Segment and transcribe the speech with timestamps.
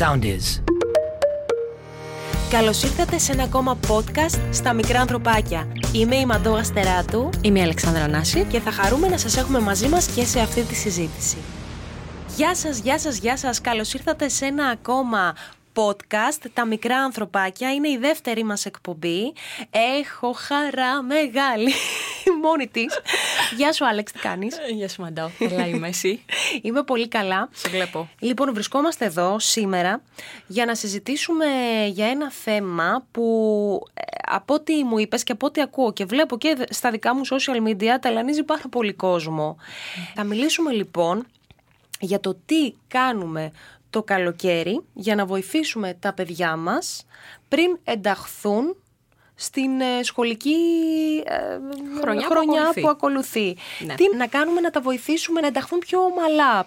[0.00, 0.62] sound is.
[2.50, 5.66] Καλώς ήρθατε σε ένα ακόμα podcast στα μικρά ανθρωπάκια.
[5.92, 8.44] Είμαι η Μαντώ Αστεράτου Είμαι η Αλεξάνδρα Νάση.
[8.44, 11.36] και θα χαρούμε να σας έχουμε μαζί μας και σε αυτή τη συζήτηση.
[12.36, 13.60] Γεια σας, γεια σας, γεια σας.
[13.60, 15.34] Καλώς ήρθατε σε ένα ακόμα
[15.74, 17.72] podcast «Τα μικρά ανθρωπάκια».
[17.72, 19.32] Είναι η δεύτερη μας εκπομπή.
[20.00, 21.72] Έχω χαρά μεγάλη
[22.42, 23.00] μόνη της.
[23.56, 25.30] Γεια σου Άλεξ, τι κάνεις; Γεια σου Μαντάω.
[25.38, 26.24] Καλά είμαι εσύ;
[26.62, 27.48] Είμαι πολύ καλά.
[27.52, 28.08] Σε βλέπω.
[28.18, 30.02] Λοιπόν, βρισκόμαστε εδώ σήμερα
[30.46, 31.46] για να συζητήσουμε
[31.92, 36.38] για ένα θέμα που ε, από ό,τι μου είπες και από ό,τι ακούω και βλέπω
[36.38, 39.56] και στα δικά μου social media ταλανίζει πάρα πολύ κόσμο.
[40.14, 41.26] Θα μιλήσουμε λοιπόν
[42.00, 43.52] για το τι κάνουμε
[43.90, 47.06] το καλοκαίρι για να βοηθήσουμε τα παιδιά μας
[47.48, 48.76] πριν ενταχθούν
[49.34, 50.56] στην ε, σχολική
[51.24, 51.58] ε,
[52.00, 52.80] Χρονιά που ακολουθεί.
[52.80, 53.56] που ακολουθεί.
[53.86, 53.94] Ναι.
[53.94, 56.66] Τι να κάνουμε να τα βοηθήσουμε να ενταχθούν πιο ομαλά.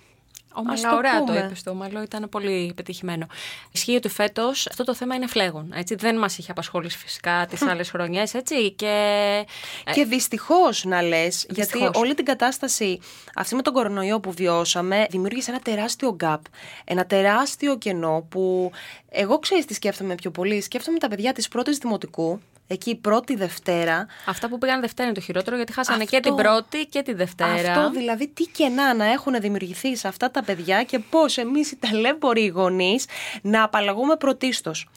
[0.56, 1.40] Ας Ομαλά, ωραία το πούμε.
[1.46, 1.64] είπες.
[1.64, 3.28] Το ομαλό ήταν πολύ πετυχημένο.
[3.72, 5.74] Ισχύει ότι φέτος αυτό το θέμα είναι φλέγον.
[5.76, 5.96] Έτσι.
[5.96, 8.32] Δεν μας είχε απασχολήσει φυσικά τις άλλες χρονιές.
[8.76, 9.46] Και...
[9.94, 11.90] Και δυστυχώς να λες, γιατί Δυστυχώς.
[11.94, 13.00] όλη την κατάσταση
[13.36, 16.38] αυτή με τον κορονοϊό που βιώσαμε δημιούργησε ένα τεράστιο gap.
[16.84, 18.72] Ένα τεράστιο κενό που
[19.10, 20.62] εγώ ξέρεις τι σκέφτομαι πιο πολύ.
[20.62, 24.08] Σκέφτομαι τα παιδιά της πρώτης δημοτικού, εκεί πρώτη Δευτέρα.
[24.26, 27.14] Αυτά που πήγαν Δευτέρα είναι το χειρότερο γιατί χάσανε και Αυτό- την πρώτη και τη
[27.14, 27.72] Δευτέρα.
[27.72, 31.76] Αυτό δηλαδή τι κενά να έχουν δημιουργηθεί σε αυτά τα παιδιά και πώς εμείς οι
[31.76, 33.06] ταλέμποροι γονείς
[33.42, 34.88] να απαλλαγούμε πρωτίστως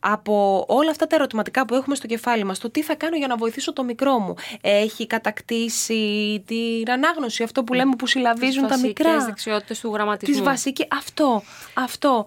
[0.00, 3.26] από όλα αυτά τα ερωτηματικά που έχουμε στο κεφάλι μας, το τι θα κάνω για
[3.26, 4.34] να βοηθήσω το μικρό μου.
[4.60, 9.18] Έχει κατακτήσει την ανάγνωση, αυτό που λέμε που συλλαβίζουν τα μικρά.
[9.18, 10.34] Τι δεξιότητες του γραμματισμού.
[10.34, 11.42] Τις βασικές, αυτό,
[11.74, 12.26] αυτό.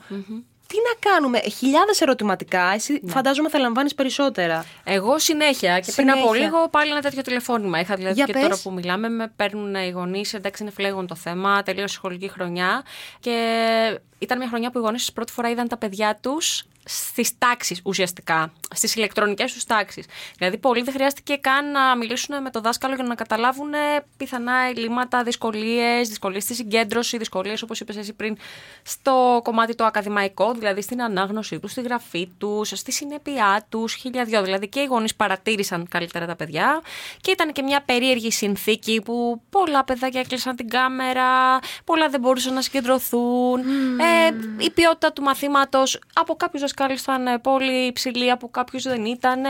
[0.68, 4.66] Τι να κάνουμε, χιλιάδες ερωτηματικά, εσύ φαντάζομαι θα λαμβάνεις περισσότερα.
[4.84, 6.46] Εγώ συνέχεια και πριν από Συνέχεια.
[6.46, 7.80] λίγο πάλι ένα τέτοιο τηλεφώνημα.
[7.80, 8.42] Είχα δηλαδή Για και πες.
[8.42, 10.34] τώρα που μιλάμε, με παίρνουν οι γονείς.
[10.34, 12.84] Εντάξει, είναι φλέγον το θέμα, τελείωσε η σχολική χρονιά.
[13.20, 17.81] Και ήταν μια χρονιά που οι γονείς πρώτη φορά είδαν τα παιδιά τους στις τάξεις
[17.83, 20.05] ουσιαστικά, στις ηλεκτρονικές τους τάξεις.
[20.38, 23.77] Δηλαδή, πολλοί δεν χρειάστηκε καν να μιλήσουν με το δάσκαλο για να καταλάβουν ε,
[24.17, 28.37] πιθανά ελλείμματα, δυσκολίες, δυσκολίες στη συγκέντρωση, δυσκολίες, όπως είπες εσύ πριν,
[28.83, 34.23] στο κομμάτι το ακαδημαϊκό, δηλαδή στην ανάγνωσή τους, στη γραφή τους, στη συνέπειά τους, χίλια
[34.23, 34.43] δυο.
[34.43, 36.81] Δηλαδή και οι γονείς παρατήρησαν καλύτερα τα παιδιά
[37.21, 42.53] και ήταν και μια περίεργη συνθήκη που πολλά παιδάκια έκλεισαν την κάμερα, πολλά δεν μπορούσαν
[42.53, 43.59] να συγκεντρωθούν.
[43.99, 49.43] Ε, η ποιότητα του μαθήματος από κάποιους δασκάλου ήταν πολύ υψηλή, από κάποιους δεν ήταν.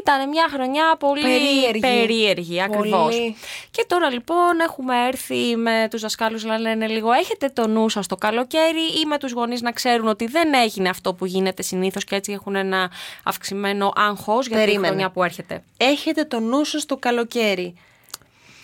[0.00, 1.80] Ήταν μια χρονιά πολύ Περίεργη.
[1.80, 3.14] περίεργη ακριβώς.
[3.16, 3.36] Πολύ.
[3.70, 8.06] Και τώρα λοιπόν έχουμε έρθει με τους δασκάλους να λένε λίγο έχετε το νου σας
[8.06, 12.04] το καλοκαίρι ή με τους γονείς να ξέρουν ότι δεν έγινε αυτό που γίνεται συνήθως
[12.04, 12.90] και έτσι έχουν ένα
[13.22, 14.86] αυξημένο άγχος για τη Περίμενε.
[14.86, 15.62] χρονιά που έρχεται.
[15.76, 17.74] έχετε το νου σας το καλοκαίρι.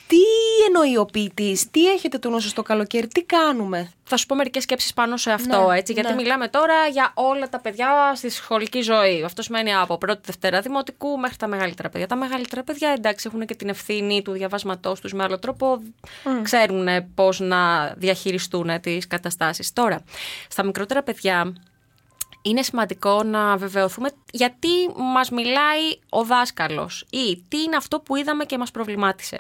[0.06, 0.16] Τι
[0.66, 4.34] εννοεί ο ποιητής, τι έχετε το νου σας το καλοκαίρι, τι κάνουμε; Θα σου πω
[4.34, 5.92] μερικές σκέψεις πάνω σε αυτό, Ναι, έτσι.
[5.92, 6.14] Γιατί ναι.
[6.14, 9.22] μιλάμε τώρα για όλα τα παιδιά στη σχολική ζωή.
[9.24, 12.06] Αυτό σημαίνει από πρώτη Δευτέρα Δημοτικού μέχρι τα μεγαλύτερα παιδιά.
[12.06, 15.82] Τα μεγαλύτερα παιδιά, εντάξει, έχουν και την ευθύνη του διαβάσματός τους με άλλο τρόπο.
[16.42, 19.72] Ξέρουν πώς να διαχειριστούν τις καταστάσεις.
[19.72, 20.04] Τώρα,
[20.48, 21.52] στα μικρότερα παιδιά,
[22.46, 28.44] είναι σημαντικό να βεβαιωθούμε γιατί μας μιλάει ο δάσκαλος ή τι είναι αυτό που είδαμε
[28.44, 29.38] και μας προβλημάτισε.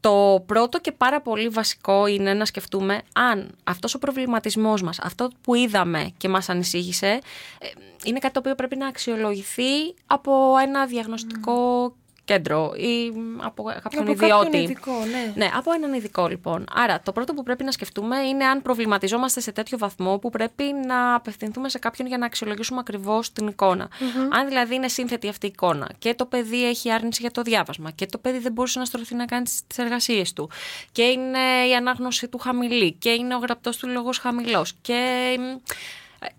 [0.00, 5.30] Το πρώτο και πάρα πολύ βασικό είναι να σκεφτούμε αν αυτός ο προβληματισμός μας, αυτό
[5.40, 7.66] που είδαμε και μας ανησύχησε, ε,
[8.04, 11.92] είναι κάτι το οποίο πρέπει να αξιολογηθεί από ένα διαγνωστικό
[12.28, 14.44] κέντρο ή από κάποιον Από ιδιώτη.
[14.44, 15.32] κάποιον ειδικό, ναι.
[15.34, 16.64] Ναι, από έναν ειδικό λοιπόν.
[16.74, 20.64] Άρα, το πρώτο που πρέπει να σκεφτούμε είναι αν προβληματιζόμαστε σε τέτοιο βαθμό που πρέπει
[20.86, 23.88] να απευθυνθούμε σε κάποιον για να αξιολογήσουμε ακριβώς την εικονα
[24.30, 27.90] Αν δηλαδή είναι σύνθετη αυτή η εικόνα και το παιδί έχει άρνηση για το διάβασμα
[27.90, 30.50] και το παιδί δεν μπορούσε να στρωθεί να κάνει τις εργασίες του
[30.92, 31.38] και είναι
[31.70, 35.36] η ανάγνωση του χαμηλή και είναι ο γραπτός του λόγος χαμηλός και.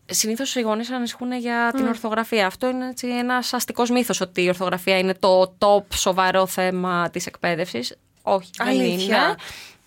[0.06, 2.46] Συνήθως οι γονείς ανησυχούν για την ορθογραφία.
[2.46, 7.26] Αυτό είναι έτσι, ένας αστικός μύθος ότι η ορθογραφία είναι το top σοβαρό θέμα της
[7.26, 7.96] εκπαίδευσης.
[8.22, 9.36] Όχι, δεν είναι.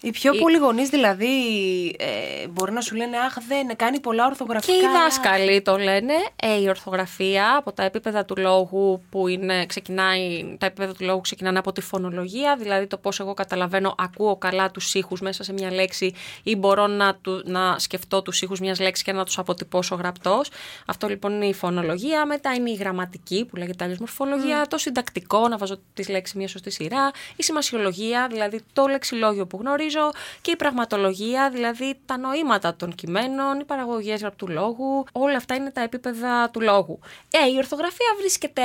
[0.03, 0.09] Αλήθεια.
[0.09, 1.29] Οι πιο Η- πολλοί γονείς δηλαδή
[1.99, 4.73] ε, μπορεί να σου λένε Αχ, δεν κάνει πολλά Και ορθογραφικά.
[4.75, 10.55] οι δάσκαλοι το λένε, ε, η ορθογραφία από τα επίπεδα του λόγου που είναι, ξεκινάει,
[10.59, 14.71] τα επίπεδα του λόγου ξεκινάνε από τη φωνολογία, δηλαδή το πώς εγώ καταλαβαίνω, ακούω καλά
[14.71, 18.81] τους ήχους μέσα σε μια λέξη ή μπορώ να, του, να σκεφτώ τους ήχους μιας
[18.81, 20.51] λέξης και να τους αποτυπώσω γραπτός.
[20.87, 25.49] Αυτό λοιπόν είναι η φωνολογία, μετά είναι η γραμματική που λέγεται αλλιώς μορφολογία, το συντακτικό,
[25.49, 29.92] να βάζω τις λέξεις μια σωστή σειρά, η σημασιολογία, δηλαδή το λεξιλόγιο που γνωρίζω
[30.41, 35.71] και η πραγματολογία, δηλαδή τα νοήματα των κειμένων, οι παραγωγές γραπτού λόγου, όλα αυτά είναι
[35.71, 36.99] τα επίπεδα του λόγου.
[37.31, 38.63] Ε, η ορθογραφία βρίσκεται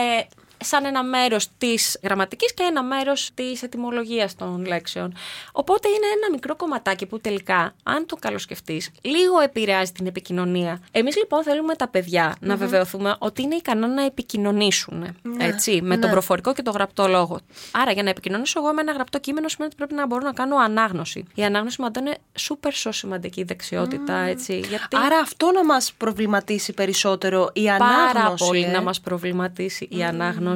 [0.58, 5.14] σαν ένα μέρος της γραμματικής και ένα μέρος της ετοιμολογίας των λέξεων.
[5.52, 10.80] Οπότε είναι ένα μικρό κομματάκι που τελικά, αν το καλοσκεφτείς, λίγο επηρεάζει την επικοινωνία.
[10.92, 15.00] Εμείς λοιπόν θέλουμε τα παιδιά να βεβαιωθούμε ότι είναι ικανά να επικοινωνήσουν.
[15.22, 16.12] Ναι, Έτσι, με τον ναι.
[16.12, 17.40] προφορικό και τον γραπτό λόγο.
[17.72, 20.34] Άρα, για να επικοινωνήσω εγώ με ένα γραπτό κείμενο, σημαίνει ότι πρέπει να μπορώ να
[20.34, 21.26] κάνω ανάγνωση.
[21.36, 24.16] Η ανάγνωση μαντώ είναι super so σημαντική δεξιότητα.
[24.18, 28.14] Έτσι, γιατί Άρα αυτό να μας προβληματίσει περισσότερο η ανάγνωση.
[28.14, 30.47] πάρα πολύ ε; να μας προβληματίσει η ανάγνωση.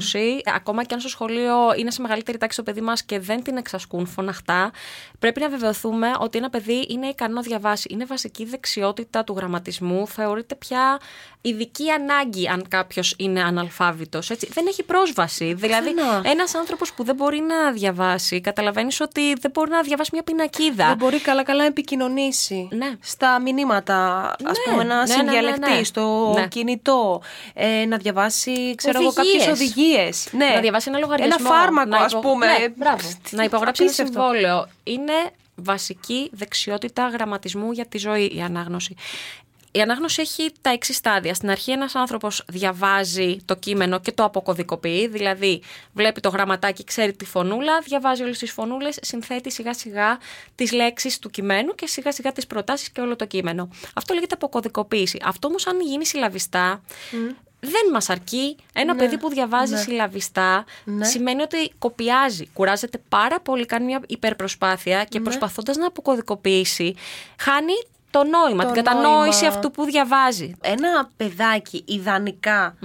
[0.55, 3.57] Ακόμα και αν στο σχολείο είναι σε μεγαλύτερη τάξη το παιδί μας και δεν την
[3.57, 4.71] εξασκούν φωναχτά,
[5.19, 7.87] πρέπει να βεβαιωθούμε ότι ένα παιδί είναι ικανό να διαβάσει.
[7.91, 10.07] Είναι βασική δεξιότητα του γραμματισμού.
[10.07, 10.99] Θεωρείται πια
[11.41, 14.29] ειδική ανάγκη αν κάποιος είναι αναλφάβητος.
[14.29, 14.49] Έτσι.
[14.53, 15.53] Δεν έχει πρόσβαση.
[15.53, 16.21] Δηλαδή, Καθένα.
[16.31, 20.87] ένας άνθρωπος που δεν μπορεί να διαβάσει, καταλαβαίνεις ότι δεν μπορεί να διαβάσει μια πινακίδα.
[20.87, 22.91] Δεν μπορεί καλά-καλά να επικοινωνήσει Ναι.
[23.01, 25.83] στα μηνύματα, ας Ναι, πούμε, να ναι, ναι, ναι, συνδιαλεχτεί ναι.
[25.83, 26.47] στο Ναι.
[26.47, 27.21] κινητό,
[27.53, 29.45] ε, να διαβάσει, ξέρω εγώ, Οδηγίες.
[29.45, 30.27] κάποιες οδηγίες.
[30.31, 30.45] Ναι.
[30.53, 31.35] Να διαβάσει ένα λογαριασμό.
[31.39, 32.45] Ένα φάρμακο, να ας υπο- πούμε.
[32.45, 33.09] Ναι, μπράβο.
[33.29, 34.21] να υπογράψει ένα Απίστευτο.
[34.21, 34.67] συμβόλαιο.
[34.83, 35.13] Είναι
[35.55, 38.95] βασική δεξιότητα γραμματισμού για τη ζωή η ανάγνωση.
[39.73, 41.33] Η ανάγνωση έχει τα εξής στάδια.
[41.33, 45.07] Στην αρχή, ένας άνθρωπος διαβάζει το κείμενο και το αποκωδικοποιεί.
[45.07, 45.61] Δηλαδή,
[45.93, 50.17] βλέπει το γραμματάκι, ξέρει τη φωνούλα, διαβάζει όλες τις φωνούλες, συνθέτει σιγά-σιγά
[50.55, 53.69] τις λέξεις του κειμένου και σιγά-σιγά τις προτάσεις και όλο το κείμενο.
[53.95, 55.19] Αυτό λέγεται αποκωδικοποίηση.
[55.23, 56.81] Αυτό όμως, αν γίνει συλλαβιστά,
[57.63, 58.55] δεν μας αρκεί.
[58.73, 61.05] Ένα παιδί που διαβάζει συλλαβιστά Ναι.
[61.05, 62.47] σημαίνει ότι κοπιάζει.
[62.53, 66.95] Κουράζεται πάρα πολύ, κάνει μια υπερπροσπάθεια και προσπαθώντας να αποκωδικοποιήσει,
[67.39, 67.73] χάνει
[68.09, 69.55] το νόημα, Το την κατανόηση νόημα.
[69.55, 70.55] αυτού που διαβάζει.
[70.61, 72.75] Ένα παιδάκι ιδανικά,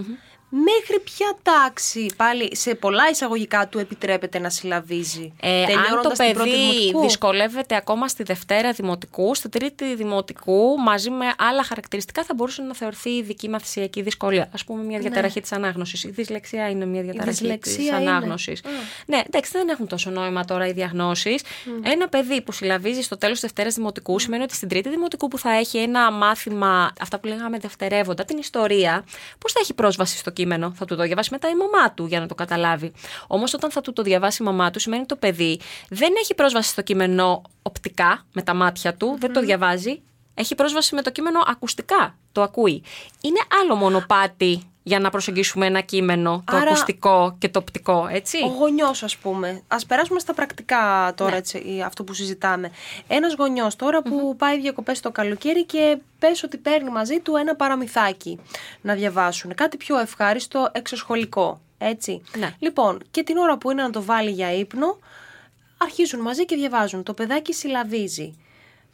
[0.49, 5.33] μέχρι ποια τάξη, πάλι σε πολλά εισαγωγικά του επιτρέπεται να συλλαβίζει.
[5.41, 9.95] Ε, αν το τελειώνοντας την πρώτη παιδί δημοτικού; δυσκολεύεται ακόμα στη Δευτέρα Δημοτικού, στη Τρίτη
[9.95, 14.43] Δημοτικού, μαζί με άλλα χαρακτηριστικά, θα μπορούσε να θεωρηθεί ειδική μαθησιακή δυσκολία.
[14.43, 16.05] Α πούμε, μια διαταραχή της ανάγνωσης.
[16.05, 18.11] Η δυσλεξία είναι μια διαταραχή της δυσλεξία είναι.
[18.11, 18.63] ανάγνωσης.
[19.07, 21.43] Ναι, εντάξει, δεν έχουν τόσο νόημα τώρα οι διαγνώσεις.
[21.83, 25.39] Ένα παιδί που συλλαβίζει στο τέλος της Δευτέρας Δημοτικού σημαίνει ότι στην Τρίτη Δημοτικού που
[25.39, 29.05] θα έχει ένα μάθημα, αυτά που λέγαμε δευτερεύοντα, την ιστορία,
[29.39, 30.46] πώς θα έχει πρόσβαση στο κείμενο.
[30.75, 32.93] Θα του το διαβάσει μετά η μαμά του για να το καταλάβει.
[33.27, 36.35] Όμως όταν θα του το διαβάσει η μαμά του, σημαίνει ότι το παιδί δεν έχει
[36.35, 40.03] πρόσβαση στο κείμενο οπτικά με τα μάτια του, δεν το διαβάζει.
[40.35, 42.19] Έχει πρόσβαση με το κείμενο ακουστικά.
[42.33, 42.83] Το ακούει.
[43.21, 48.39] Είναι άλλο μονοπάτι για να προσεγγίσουμε ένα κείμενο, το Άρα- ακουστικό και το οπτικό, έτσι;
[48.45, 49.63] Ο γονιός, ας πούμε.
[49.69, 51.37] Α περάσουμε στα πρακτικά τώρα, Ναι.
[51.37, 52.71] έτσι, ή αυτό που συζητάμε.
[53.09, 57.55] Ένας γονιός τώρα που πάει διακοπές το καλοκαίρι και πες ότι παίρνει μαζί του ένα
[57.57, 58.41] παραμυθάκι
[58.81, 59.55] να διαβάσουν.
[59.55, 61.61] Κάτι πιο ευχάριστο, εξωσχολικό.
[61.79, 62.23] Έτσι.
[62.39, 62.55] Ναι.
[62.59, 64.99] Λοιπόν, και την ώρα που είναι να το βάλει για ύπνο,
[65.77, 67.03] αρχίζουν μαζί και διαβάζουν.
[67.03, 68.35] Το παιδάκι συλλαβίζει.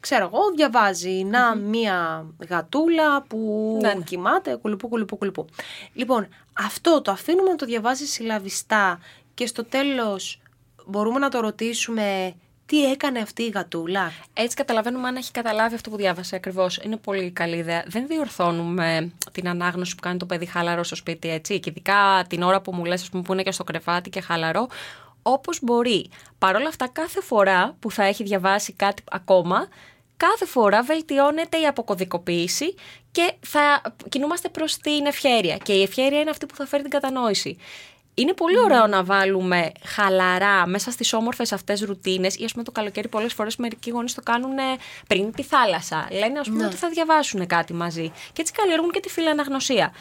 [0.03, 3.37] Ξέρω εγώ, διαβάζει να μία γατούλα που
[3.81, 4.03] Ναι, ναι.
[4.03, 5.45] κοιμάται, κουλουπού, κουλουπού, κουλουπού.
[5.93, 8.99] Λοιπόν, αυτό το αφήνουμε να το διαβάζει συλλαβιστά
[9.33, 10.41] και στο τέλος
[10.85, 12.35] μπορούμε να το ρωτήσουμε
[12.65, 14.11] τι έκανε αυτή η γατούλα.
[14.33, 16.77] Έτσι καταλαβαίνουμε αν έχει καταλάβει αυτό που διάβασε ακριβώς.
[16.77, 17.83] Είναι πολύ καλή ιδέα.
[17.87, 21.59] Δεν διορθώνουμε την ανάγνωση που κάνει το παιδί χαλαρό στο σπίτι, έτσι.
[21.59, 24.21] Και ειδικά την ώρα που μου λες, ας πούμε, που είναι και στο κρεβάτι και
[24.21, 24.67] χαλαρό,
[25.21, 26.09] όπως μπορεί.
[26.37, 29.67] Παρ' όλα αυτά, κάθε φορά που θα έχει διαβάσει κάτι ακόμα,
[30.17, 32.75] κάθε φορά βελτιώνεται η αποκωδικοποίηση
[33.11, 35.57] και θα κινούμαστε προς την ευχέρεια.
[35.57, 37.57] Και η ευχέρεια είναι αυτή που θα φέρει την κατανόηση.
[38.15, 42.71] Είναι πολύ ωραίο να βάλουμε χαλαρά μέσα στις όμορφες αυτές ρουτίνες ή ας πούμε το
[42.71, 44.55] καλοκαίρι πολλές φορές μερικοί γονείς το κάνουν
[45.07, 46.07] πριν τη θάλασσα.
[46.11, 48.11] Λένε ας πούμε ότι θα διαβάσουν κάτι μαζί.
[48.33, 49.93] Και έτσι καλλιεργούν και τη φιλαναγνωσία.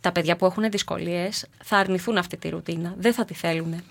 [0.00, 2.94] Τα παιδιά που έχουν δυσκολίες θα αρνηθούν αυτή τη ρουτίνα.
[2.98, 3.84] Δεν θα τη θέλουν.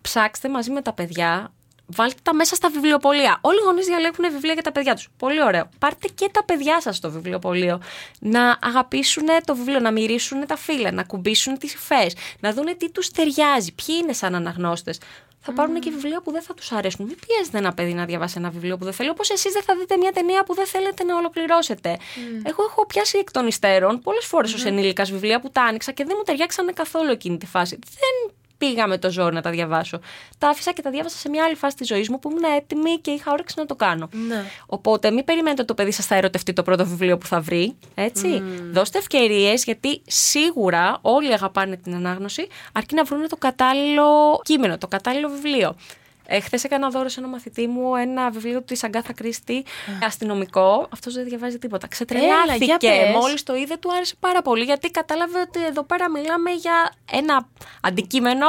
[0.00, 1.52] Ψάξτε μαζί με τα παιδιά
[1.94, 3.38] Βάλτε τα μέσα στα βιβλιοπολία.
[3.40, 5.08] Όλοι οι γονείς διαλέγουν βιβλία για τα παιδιά τους.
[5.16, 5.68] Πολύ ωραίο.
[5.78, 7.80] Πάρτε και τα παιδιά σας στο βιβλιοπωλείο.
[8.20, 12.90] Να αγαπήσουν το βιβλίο, να μυρίσουν τα φύλλα, να κουμπίσουν τις υφές, να δουν τι
[12.90, 14.98] τους ταιριάζει, ποιοι είναι σαν αναγνώστες.
[15.44, 17.06] Θα πάρουν και βιβλία που δεν θα τους αρέσουν.
[17.06, 19.76] Μην πιέζετε ένα παιδί να διαβάσει ένα βιβλίο που δεν θέλει, όπως εσείς δεν θα
[19.76, 21.98] δείτε μια ταινία που δεν θέλετε να ολοκληρώσετε.
[22.42, 26.04] Εγώ έχω πιάσει εκ των υστέρων πολλές φορές ως ενήλικας βιβλία που τα άνοιξα και
[26.04, 27.78] δεν μου ταιριάξανε καθόλου εκείνη τη φάση.
[27.84, 30.00] Δεν πήγα με το ζόρι να τα διαβάσω.
[30.38, 32.98] Τα άφησα και τα διάβασα σε μια άλλη φάση της ζωής μου που ήμουν έτοιμη
[33.00, 34.08] και είχα όρεξη να το κάνω.
[34.28, 34.44] Ναι.
[34.66, 37.76] Οπότε μην περιμένετε ότι το παιδί σας θα ερωτευτεί το πρώτο βιβλίο που θα βρει.
[37.94, 38.42] Έτσι.
[38.70, 44.88] Δώστε ευκαιρίες, γιατί σίγουρα όλοι αγαπάνε την ανάγνωση, αρκεί να βρουν το κατάλληλο κείμενο, το
[44.88, 45.76] κατάλληλο βιβλίο.
[46.26, 49.64] Ε, Χθες έκανα δώρο σε ένα μαθητή μου ένα βιβλίο της Αγκάθα Κρίστη,
[50.02, 50.88] αστυνομικό.
[50.92, 51.86] Αυτός δεν διαβάζει τίποτα.
[51.86, 52.76] για Ξετρελάθηκε.
[52.88, 53.14] πες.
[53.20, 57.48] Μόλις το είδε, του άρεσε πάρα πολύ γιατί κατάλαβε ότι εδώ πέρα μιλάμε για ένα
[57.80, 58.46] αντικείμενο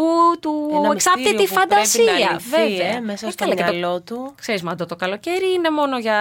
[0.00, 2.32] που που του Ένα εξάπτει μυστήριο τη που πρέπει να φαντασία.
[2.32, 2.96] λυθεί, βέβαια.
[2.96, 4.34] ε, μέσα Ε, στο καλά, και το- μυαλό του.
[4.40, 6.18] Ξέρεις, μα το, το καλοκαίρι είναι μόνο για,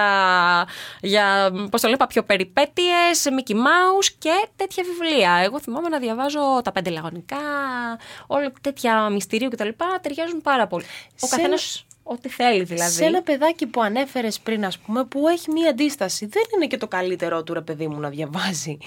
[1.02, 5.32] για πώς το λέω, πιο περιπέτειες, Mickey Mouse και τέτοια βιβλία.
[5.44, 7.38] Εγώ θυμάμαι να διαβάζω τα πέντε λαγωνικά,
[8.28, 9.70] όλα τέτοια μυστηρίου κτλ.
[10.02, 10.84] Ταιριάζουν πάρα πολύ.
[11.24, 12.92] Ο Σε καθένας ό,τι θέλει δηλαδή.
[12.92, 16.78] Σε ένα παιδάκι που ανέφερες πριν, ας πούμε, που έχει μία αντίσταση, δεν είναι και
[16.78, 18.78] το καλύτερό του ρε παιδί μου να διαβάζει.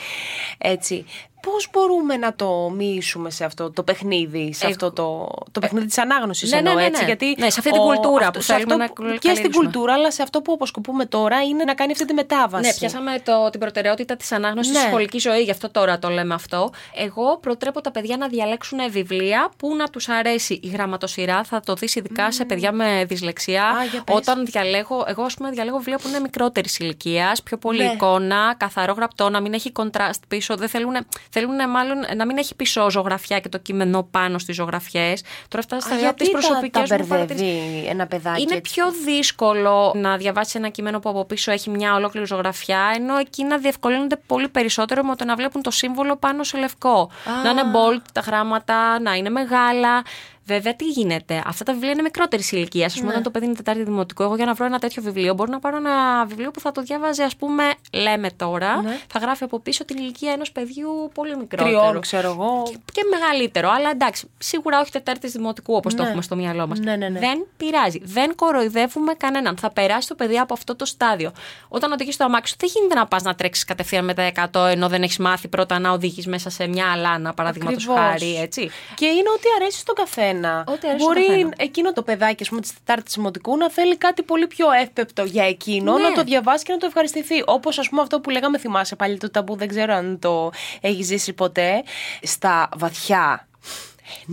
[0.59, 1.05] Έτσι.
[1.43, 5.87] Πώς μπορούμε να το μοιήσουμε σε αυτό το παιχνίδι, σε Εγώ- αυτό το, το παιχνίδι
[5.87, 7.01] της ανάγνωσης Ναι, ναι, εννοώ ναι, έτσι.
[7.01, 7.07] ναι.
[7.07, 9.65] Γιατί Ναι, σε αυτή την κουλτούρα που σε θέλουμε αυτό να που- Και στην καλλιεργήσουμε.
[9.65, 12.67] κουλτούρα, αλλά σε αυτό που αποσκοπούμε τώρα είναι να κάνει αυτή τη μετάβαση.
[12.67, 14.79] Ναι, πιάσαμε το, την προτεραιότητα της ανάγνωσης Ναι.
[14.79, 16.71] στη σχολική ζωή, γι' αυτό τώρα το λέμε αυτό.
[16.95, 21.45] Εγώ προτρέπω τα παιδιά να διαλέξουν βιβλία που να τους αρέσει η γραμματοσυρά.
[21.45, 23.65] Θα το δεις ειδικά σε παιδιά με δυσλεξία.
[23.65, 24.15] Α, για πες.
[24.17, 27.93] Όταν διαλέγω, εγώ ας πούμε διαλέγω βιβλία που είναι μικρότερης ηλικίας, πιο πολύ Ναι.
[27.93, 30.57] εικόνα, καθαρό γραπτό, να μην έχει κοντράστ πίσω.
[30.57, 30.95] Δεν θέλουν,
[31.33, 35.23] θέλουν μάλλον να μην έχει πίσω ζωγραφιά και το κείμενο πάνω στις ζωγραφιές.
[35.49, 37.47] Τώρα φτάσει στα Α, για τι γιατί τα, προσωπικές τα μου παρατηρήσεις.
[37.47, 41.71] μπερδεύει ένα παιδάκι Είναι έτσι; πιο δύσκολο να διαβάσει ένα κείμενο που από πίσω έχει
[41.71, 46.45] μια ολόκληρη ζωγραφιά, ενώ εκείνα διευκολύνονται πολύ περισσότερο με το να βλέπουν το σύμβολο πάνω
[46.45, 47.11] σε λευκό.
[47.45, 50.03] Να είναι bold τα γράμματα, να είναι μεγάλα.
[50.47, 52.95] Βέβαια, τι γίνεται; Αυτά τα βιβλία είναι μικρότερης ηλικίας.
[52.95, 55.35] Α πούμε, όταν το παιδί είναι Τετάρτη Δημοτικό, εγώ για να βρω ένα τέτοιο βιβλίο,
[55.35, 58.83] μπορώ να πάρω ένα βιβλίο που θα το διάβαζε, ας πούμε, λέμε τώρα.
[58.83, 58.99] Ναι.
[59.09, 61.81] Θα γράφει από πίσω την ηλικία ενός παιδιού πολύ μικρότερο.
[61.81, 62.63] Τριών, ξέρω εγώ.
[62.71, 63.71] Και, και μεγαλύτερο.
[63.71, 66.07] Αλλά εντάξει, σίγουρα όχι Τετάρτης Δημοτικού όπως το Ναι.
[66.09, 66.79] έχουμε στο μυαλό μας.
[66.79, 67.19] Ναι, ναι, ναι.
[67.19, 68.01] Δεν πειράζει.
[68.03, 69.57] Δεν κοροϊδεύουμε κανέναν.
[69.57, 71.33] Θα περάσει το παιδί από αυτό το στάδιο.
[71.69, 74.67] Όταν οδηγείς το αμάξι σου, δεν γίνεται να πας να τρέξεις κατευθείαν με τα 100
[74.67, 78.05] ενώ δεν έχεις μάθει πρώτα να οδηγείς μέσα σε μια αλάνα, παραδείγματος Ακριβώς.
[78.05, 78.37] χάρη.
[78.41, 78.71] Έτσι.
[78.95, 80.31] Και είναι ό,τι αρέσει στον καθένα.
[80.41, 81.53] Ό,τι αρέσει στον Μπορεί καθένα.
[81.57, 85.45] εκείνο το παιδάκι, ας πούμε, της Τετάρτης Δημοτικού να θέλει κάτι πολύ πιο εύπεπτο για
[85.45, 86.03] εκείνο, Ναι.
[86.03, 87.43] να το διαβάσει και να το ευχαριστηθεί.
[87.47, 91.07] Όπως ας πούμε αυτό που λέγαμε, θυμάσαι πάλι το ταμπού, δεν ξέρω αν το έχεις
[91.07, 91.83] ζήσει ποτέ.
[92.23, 93.47] Στα βαθιά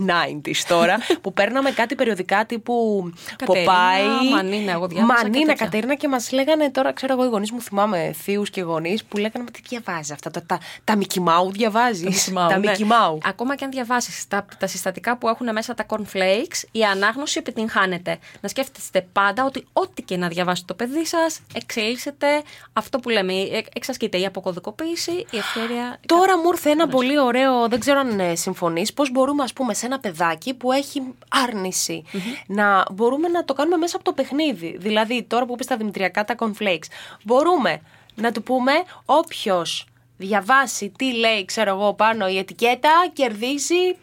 [0.08, 4.30] 90s τώρα, που παίρναμε κάτι περιοδικά τύπου Κατερίνα, Ποπάι.
[4.32, 5.64] Μανίνα, εγώ διάβασα και Μανίνα, τέτοια.
[5.64, 9.16] Κατερίνα και μας λέγανε τώρα, ξέρω εγώ, οι γονείς μου θυμάμαι, θείους και γονείς, που
[9.16, 12.72] λέγανε «Μα τι διαβάζεις αυτά, τα, τα, τα Mickey Mouse διαβάζεις; Τα ναι.
[12.72, 13.18] Mickey Mouse.
[13.24, 18.18] Ακόμα και αν διαβάσεις τα, τα συστατικά που έχουν μέσα τα cornflakes, η ανάγνωση επιτυγχάνεται.
[18.40, 22.26] Να σκέφτεστε πάντα ότι ό,τι και να διαβάσει το παιδί σας, εξελίσσεται
[22.72, 23.32] αυτό που λέμε.
[23.32, 25.98] ε, Εξασκείται η αποκωδικοποίηση, η ευχαίρεια.
[26.06, 29.86] Τώρα μου ήρθε ένα πολύ ωραίο, δεν ξέρω αν συμφωνείς, πώς μπορούμε, ας πούμε, σε
[29.86, 32.04] ένα παιδάκι που έχει άρνηση,
[32.46, 34.76] να μπορούμε να το κάνουμε μέσα από το παιχνίδι.
[34.78, 36.86] Δηλαδή, τώρα που είπε τα δημητριακά τα cornflakes,
[37.22, 37.80] μπορούμε
[38.14, 38.72] να του πούμε
[39.04, 39.86] όποιος
[40.16, 43.96] διαβάσει τι λέει, ξέρω εγώ, πάνω η ετικέτα, κερδίζει.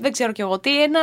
[0.00, 1.00] Δεν ξέρω κι εγώ τι, ένα,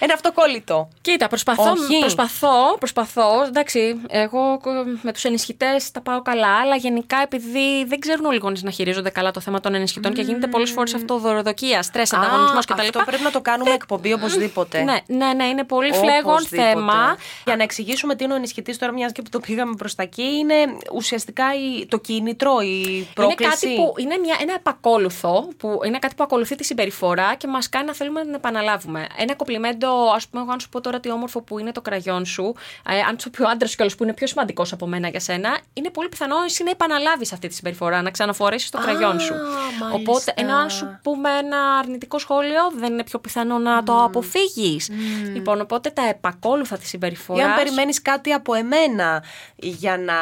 [0.00, 0.88] ένα αυτοκόλλητο.
[1.00, 1.98] Κοίτα, προσπαθώ, Όχι.
[2.00, 3.44] προσπαθώ, προσπαθώ.
[3.46, 4.60] Εντάξει, εγώ
[5.02, 8.70] με τους ενισχυτές τα πάω καλά, αλλά γενικά επειδή δεν ξέρουν όλοι οι γονείς να
[8.70, 12.80] χειρίζονται καλά το θέμα των ενισχυτών και γίνεται πολλές φορές αυτό δωροδοκία, στρες, ανταγωνισμός κτλ.
[12.80, 14.82] Αυτό πρέπει να το κάνουμε εκπομπή οπωσδήποτε.
[14.82, 16.68] Ναι, ναι, ναι, είναι πολύ φλέγον Οπωσδήποτε.
[16.68, 17.16] θέμα.
[17.44, 20.02] Για να εξηγήσουμε τι είναι ο ενισχυτής, τώρα μιας και που το πήγαμε προς τα
[20.02, 20.54] εκεί, είναι
[20.92, 23.66] ουσιαστικά η- το κίνητρο, η πρόκληση.
[23.68, 27.46] Είναι κάτι που είναι μια, ένα επακόλουθο, που είναι κάτι που ακολουθεί τη συμπεριφορά και
[27.46, 29.06] μας κάνει να θέλουμε να την επαναλάβουμε.
[29.16, 32.24] Ένα κοπλιμέντο, ας πούμε, εγώ αν σου πω τώρα τι όμορφο που είναι το κραγιόν
[32.26, 32.54] σου,
[32.88, 35.58] ε, αν σου πει ο άντρας κιόλας που είναι πιο σημαντικός από μένα για σένα,
[35.72, 39.34] είναι πολύ πιθανό εσύ να επαναλάβεις αυτή τη συμπεριφορά, να ξαναφορέσεις το Α, κραγιόν σου.
[39.34, 39.90] μάλιστα.
[39.92, 44.90] Οπότε, ενώ αν σου πούμε ένα αρνητικό σχόλιο, δεν είναι πιο πιθανό να το αποφύγεις.
[45.32, 47.44] Λοιπόν, οπότε τα επακόλουθα της Ή συμπεριφοράς.
[47.44, 49.24] αν περιμένεις κάτι από εμένα
[49.56, 50.14] για να,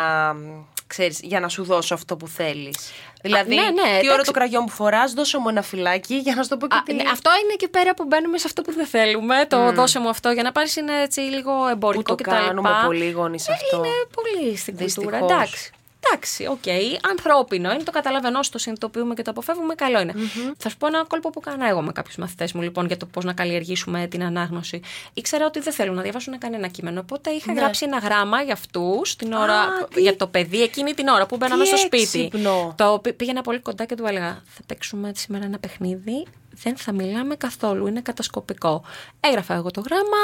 [0.87, 2.91] ξέρεις, για να σου δώσω αυτό που θέλεις.
[3.23, 4.25] Δηλαδή, ναι, ναι, τι ωραίο εντάξει.
[4.25, 6.83] το κραγιόν που φοράς, δώσε μου ένα φιλάκι για να σου το πω και Α,
[6.83, 6.95] τι.
[6.95, 9.47] ναι, αυτό είναι και πέρα που μπαίνουμε σε αυτό που δεν θέλουμε.
[9.49, 12.31] Το δώσε μου αυτό για να πάρεις είναι έτσι λίγο που εμπορικό το κτλ.
[12.31, 13.77] κάνουμε πολύ γονείς αυτό.
[13.77, 15.11] Είναι πολύ στην κουλτούρα.
[15.11, 15.33] Δυστυχώς.
[15.33, 15.71] Εντάξει.
[16.01, 16.63] Εντάξει, οκ.
[17.11, 20.15] Ανθρώπινο είναι, το καταλαβαίνω, όσο το συνειδητοποιούμε και το αποφεύγουμε, καλό είναι.
[20.59, 23.07] Θα σου πω ένα κόλπο που κάνα εγώ με κάποιους μαθητές μου, λοιπόν, για το
[23.07, 24.81] πώς να καλλιεργήσουμε την ανάγνωση.
[25.15, 27.01] Ήξερα ότι δεν θέλουν να διαβάσουν κανένα κείμενο.
[27.01, 27.61] Οπότε είχα Ναι.
[27.61, 31.63] γράψει ένα γράμμα για αυτούς, ώρα, τι- για το παιδί, εκείνη την ώρα που μπαίναμε
[31.63, 32.21] Τι στο σπίτι.
[32.25, 32.75] έξυπνο.
[32.77, 36.27] Το πή- πήγαινα πολύ κοντά και του έλεγα: Θα παίξουμε σήμερα ένα παιχνίδι.
[36.63, 37.87] Δεν θα μιλάμε καθόλου.
[37.87, 38.85] Είναι κατασκοπικό.
[39.21, 40.17] Έγραφα εγώ το γράμμα.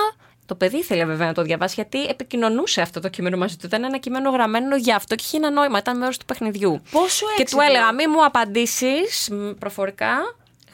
[0.46, 3.66] Το παιδί ήθελε βέβαια να το διαβάσει γιατί επικοινωνούσε αυτό το κείμενο μαζί του.
[3.66, 5.78] Ήταν ένα κείμενο γραμμένο για αυτό και είχε ένα νόημα.
[5.78, 6.82] Ήταν μέρος του παιχνιδιού.
[6.90, 7.64] Πόσο Και του έξυπνο.
[7.64, 10.16] έλεγα: Μη μου απαντήσεις προφορικά.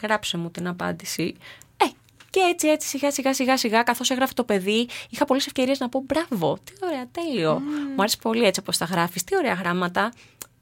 [0.03, 1.37] Γράψε μου την απάντηση.
[1.77, 1.85] Ε,
[2.31, 5.89] και έτσι, έτσι, σιγά σιγά σιγά σιγά, καθώς έγραφε το παιδί, είχα πολλές ευκαιρίες να
[5.89, 6.59] πω μπράβο.
[6.65, 7.63] Τι ωραία, τέλειο.
[7.97, 9.25] Μου άρεσε πολύ έτσι όπως τα γράφεις.
[9.25, 10.13] Τι ωραία γράμματα.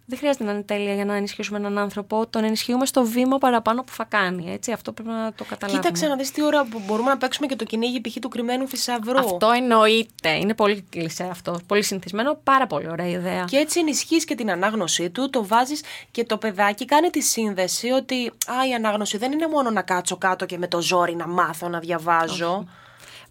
[0.08, 2.26] Δεν χρειάζεται να είναι τέλεια για να ενισχύσουμε έναν άνθρωπο.
[2.26, 4.52] Τον ενισχύουμε στο βήμα παραπάνω που θα κάνει.
[4.52, 4.72] Έτσι.
[4.72, 5.82] Αυτό πρέπει να το καταλάβουμε.
[5.82, 8.16] Κοίταξε να δεις τι ώρα που μπορούμε να παίξουμε και το κυνήγι π.χ.
[8.20, 9.18] του κρυμμένου θησαυρού.
[9.18, 10.30] Αυτό εννοείται.
[10.30, 11.60] Είναι πολύ κλεισέ αυτό.
[11.66, 12.38] Πολύ συνηθισμένο.
[12.42, 13.44] Πάρα πολύ ωραία ιδέα.
[13.44, 17.90] Και έτσι ενισχύεις και την ανάγνωσή του, το βάζεις και το παιδάκι κάνει τη σύνδεση
[17.90, 21.26] ότι α, η ανάγνωση δεν είναι μόνο να κάτσω κάτω και με το ζόρι να
[21.26, 22.66] μάθω να διαβάζω.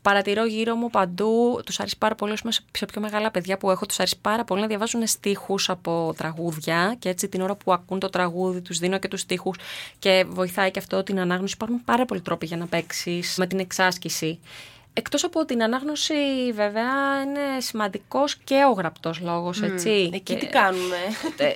[0.07, 2.37] Παρατηρώ γύρω μου παντού, τους αρέσει πάρα πολύ,
[2.71, 6.95] σε πιο μεγάλα παιδιά που έχω, τους αρέσει πάρα πολύ να διαβάζουν στίχους από τραγούδια
[6.99, 9.57] και έτσι την ώρα που ακούν το τραγούδι, τους δίνω και τους στίχους
[9.99, 11.53] και βοηθάει και αυτό την ανάγνωση.
[11.53, 14.39] Υπάρχουν πάρα πολλοί τρόποι για να παίξεις με την εξάσκηση.
[14.93, 16.13] Εκτός από την ανάγνωση
[16.53, 20.09] βέβαια είναι σημαντικός και ο γραπτός λόγος, έτσι.
[20.13, 20.97] Εκεί τι κάνουμε;
[21.37, 21.53] Ε,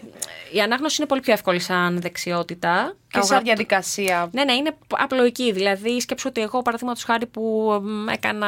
[0.52, 2.96] η ανάγνωση είναι πολύ πιο εύκολη σαν δεξιότητα.
[3.12, 4.30] Και σαν διαδικασία.
[4.32, 5.52] Ναι, ναι, είναι απλοϊκή.
[5.52, 7.72] Δηλαδή, σκέψω ότι εγώ, παραδείγματος χάρη που
[8.14, 8.48] έκανα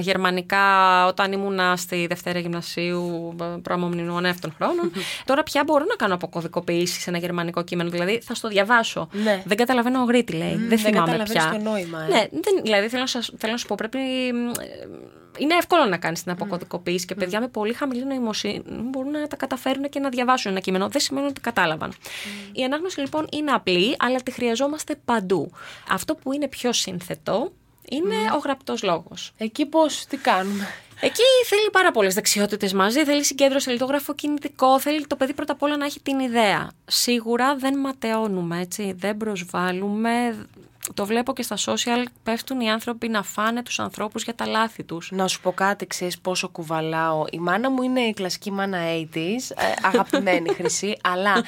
[0.00, 4.92] γερμανικά όταν ήμουνα στη Δευτέρα Γυμνασίου, προαμομνημονεύτων χρόνων,
[5.24, 7.90] τώρα πια μπορώ να κάνω αποκωδικοποιήσεις σε ένα γερμανικό κείμενο.
[7.90, 9.08] Δηλαδή, θα στο διαβάσω.
[9.12, 9.42] Ναι.
[9.44, 10.56] Δεν καταλαβαίνω γρή τι λέει.
[10.68, 11.50] δεν θυμάμαι δεν πια.
[11.52, 12.02] το νόημα.
[12.02, 12.08] Ε.
[12.08, 13.98] Ναι, δεν, δηλαδή, θέλω να, θέλω να σου πω, πρέπει
[15.38, 19.36] είναι εύκολο να κάνεις την αποκωδικοποίηση και παιδιά με πολύ χαμηλή νοημοσύνη μπορούν να τα
[19.36, 20.88] καταφέρουν και να διαβάσουν ένα κείμενο.
[20.88, 21.92] Δεν σημαίνει ότι κατάλαβαν.
[22.52, 25.50] Η ανάγνωση λοιπόν είναι απλή, αλλά τη χρειαζόμαστε παντού.
[25.90, 27.52] Αυτό που είναι πιο σύνθετο
[27.90, 29.32] είναι ο γραπτός λόγος.
[29.36, 30.68] Εκεί πώς, τι κάνουμε;
[31.00, 33.04] Εκεί θέλει πάρα πολλές δεξιότητες μαζί.
[33.04, 34.80] Θέλει συγκέντρωση, λιτόγραφο κινητικό.
[34.80, 36.70] Θέλει το παιδί πρώτα απ' όλα να έχει την ιδέα.
[36.84, 38.94] Σίγουρα δεν ματαιώνουμε, έτσι.
[38.96, 40.46] Δεν προσβάλλουμε
[40.94, 44.84] το βλέπω και στα social, πέφτουν οι άνθρωποι να φάνε τους ανθρώπους για τα λάθη
[44.84, 45.10] τους.
[45.12, 47.24] Να σου πω κάτι, ξέρεις πόσο κουβαλάω.
[47.30, 48.78] Η μάνα μου είναι η κλασική μάνα
[49.14, 51.44] 80's, ε, αγαπημένη χρυσή, αλλά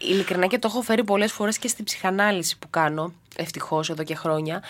[0.00, 4.14] ειλικρινά και το έχω φέρει πολλές φορές και στην ψυχανάλυση που κάνω, ευτυχώς εδώ και
[4.14, 4.62] χρόνια,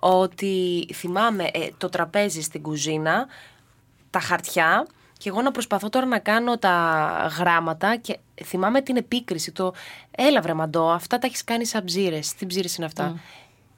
[0.00, 3.26] ότι θυμάμαι ε, το τραπέζι στην κουζίνα,
[4.10, 4.86] τα χαρτιά,
[5.18, 9.52] και εγώ να προσπαθώ τώρα να κάνω τα γράμματα και θυμάμαι την επίκριση.
[9.52, 9.74] Το
[10.10, 12.34] έλα βρε μαντό, αυτά τα έχεις κάνει σαν ψήρες.
[12.34, 13.20] Τι ψήρες είναι αυτά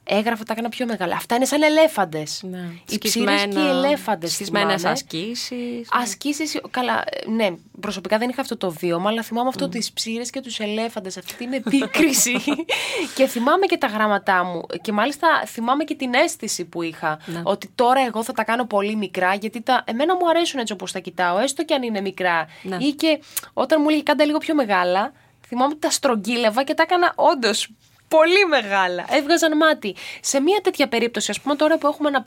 [0.07, 1.15] έγραφα τα έκανα πιο μεγάλα.
[1.15, 2.41] Αυτά είναι σαν ελέφαντες.
[2.49, 2.69] Ναι.
[2.89, 4.33] Οι ψήρες και οι ελέφαντες.
[4.33, 5.87] Σκισμένε ασκήσεις.
[5.91, 6.59] Ασκήσεις.
[6.71, 7.03] Καλά,
[7.35, 7.49] ναι,
[7.79, 9.71] προσωπικά δεν είχα αυτό το βίωμα, αλλά θυμάμαι αυτό mm.
[9.71, 11.17] τις ψήρες και τους ελέφαντες.
[11.17, 12.43] Αυτή την επίκριση.
[13.15, 14.61] και θυμάμαι και τα γράμματά μου.
[14.81, 17.19] Και μάλιστα θυμάμαι και την αίσθηση που είχα.
[17.25, 17.41] Ναι.
[17.43, 20.91] Ότι τώρα εγώ θα τα κάνω πολύ μικρά, γιατί τα, εμένα μου αρέσουν έτσι όπως
[20.91, 22.47] τα κοιτάω, έστω και αν είναι μικρά.
[22.63, 22.77] Ναι.
[22.79, 23.19] Ή και
[23.53, 25.11] όταν μου έλεγε κάντα λίγο πιο μεγάλα,
[25.47, 27.69] θυμάμαι ότι τα στρογγύλευα και τα έκανα όντως
[28.07, 29.05] πολύ μεγάλα.
[29.09, 29.95] Έβγαζαν μάτι.
[30.21, 32.23] Σε μια τέτοια περίπτωση, ας πούμε, τώρα που έχουμε ένα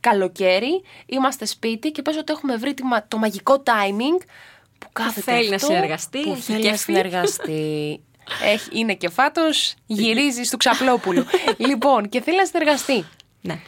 [0.00, 2.74] καλοκαίρι, είμαστε σπίτι και πες ότι έχουμε βρει
[3.08, 4.24] το μαγικό timing
[4.78, 6.20] που κάθε θέλει να συνεργαστεί.
[6.20, 8.00] Που θέλει να συνεργαστεί.
[8.52, 9.42] Έχει, είναι και φάτο,
[9.86, 11.24] γυρίζει στο ξαπλόπουλο.
[11.66, 13.04] λοιπόν, και θέλει να συνεργαστεί.
[13.40, 13.52] Ναι.
[13.52, 13.58] Ε,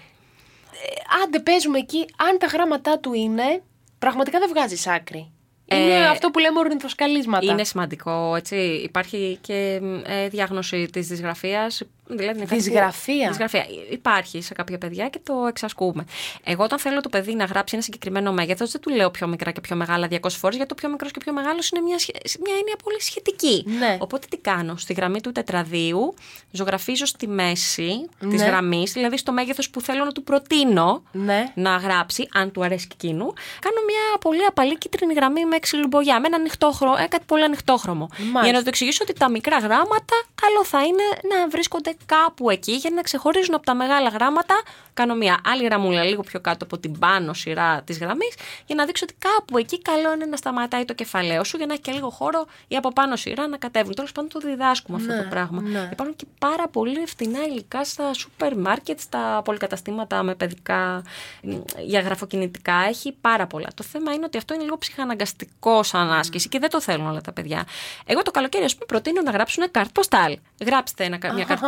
[1.23, 2.07] άντε, παίζουμε εκεί.
[2.17, 3.63] Αν τα γράμματά του είναι,
[3.99, 5.31] πραγματικά δεν βγάζεις άκρη.
[5.73, 7.53] Είναι ε, αυτό που λέμε ορνηθοσκαλίσματα.
[7.53, 8.57] Είναι σημαντικό, έτσι.
[8.57, 13.29] Υπάρχει και ε, διάγνωση της δυσγραφίας Δηλαδή δυσγραφία.
[13.29, 13.67] δυσγραφία.
[13.91, 16.05] Υπάρχει σε κάποια παιδιά και το εξασκούμε.
[16.45, 19.51] Εγώ, όταν θέλω το παιδί να γράψει ένα συγκεκριμένο μέγεθος, δεν του λέω πιο μικρά
[19.51, 21.97] και πιο μεγάλα 200 φορές, γιατί το πιο μικρός και πιο μεγάλος είναι μια,
[22.45, 23.65] μια έννοια πολύ σχετική.
[23.79, 23.97] Ναι.
[24.01, 26.15] Οπότε τι κάνω, στη γραμμή του τετραδίου,
[26.51, 28.31] ζωγραφίζω στη μέση ναι.
[28.31, 31.53] τη γραμμής, δηλαδή στο μέγεθος που θέλω να του προτείνω ναι.
[31.55, 33.33] να γράψει, αν του αρέσει και εκείνου.
[33.61, 38.09] Κάνω μια πολύ απαλή κίτρινη γραμμή με ξυλουμπογιά, με ένα ανοιχτόχρωμο, ε, κάτι πολύ ανοιχτόχρωμο.
[38.43, 42.73] Για να του εξηγήσω ότι τα μικρά γράμματα, καλό θα είναι να βρίσκονται κάπου εκεί
[42.73, 44.63] για να ξεχωρίζουν από τα μεγάλα γράμματα.
[44.95, 48.35] Κάνω μια άλλη γραμμούλα λίγο πιο κάτω από την πάνω σειρά της γραμμής
[48.67, 51.73] για να δείξω ότι κάπου εκεί καλό είναι να σταματάει το κεφαλαίο σου για να
[51.73, 53.95] έχει και λίγο χώρο ή από πάνω σειρά να κατέβουν.
[53.95, 55.63] Τέλος πάντων το διδάσκουμε αυτό ναι, το πράγμα.
[55.63, 55.89] Ναι.
[55.93, 61.03] Υπάρχουν και πάρα πολύ φθηνά υλικά στα σούπερ μάρκετ, στα πολυκαταστήματα με παιδικά
[61.85, 62.75] για γραφοκινητικά.
[62.89, 63.69] Έχει πάρα πολλά.
[63.75, 67.21] Το θέμα είναι ότι αυτό είναι λίγο ψυχαναγκαστικό σαν άσκηση και δεν το θέλουν όλα
[67.21, 67.65] τα παιδιά.
[68.07, 70.39] Εγώ το καλοκαίρι, ας πούμε, προτείνω να γράψουν καρτ ποστάλ.
[70.67, 71.61] Γράψτε ένα, μια κάρτα.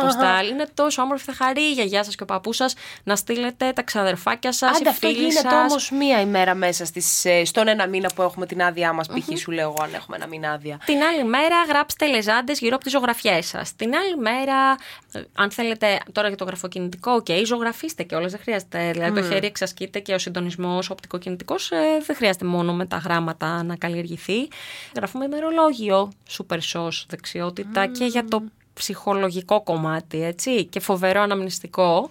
[0.49, 1.23] Είναι τόσο όμορφη.
[1.23, 4.77] Θα χαρεί η γιαγιά σας και ο παππούς σας να στείλετε στα ξαδερφάκια σας.
[4.77, 8.63] Άντε, αυτό γίνεται όμως μία ημέρα μέσα στις, ε, στον ένα μήνα που έχουμε την
[8.63, 9.07] άδειά μας.
[9.07, 9.39] Π.χ.
[9.39, 10.79] σου λέω εγώ, αν έχουμε ένα μήνα άδεια.
[10.85, 13.75] Την άλλη μέρα γράψτε λεζάντες γύρω από τις ζωγραφιές σας.
[13.75, 14.77] Την άλλη μέρα,
[15.11, 18.31] ε, αν θέλετε τώρα για το γραφοκινητικό, OK, okay, ζωγραφίστε και όλες.
[18.31, 18.91] Δεν χρειάζεται.
[18.91, 23.63] Δηλαδή το χέρι εξασκείται και ο συντονισμός οπτικοκινητικός ε, δεν χρειάζεται μόνο με τα γράμματα
[23.63, 24.47] να καλλιεργηθεί.
[24.95, 28.43] Γραφούμε ημερολόγιο, super sauce δεξιότητα και για το
[28.79, 32.09] ψυχολογικό κομμάτι, έτσι, και φοβερό αναμνηστικό.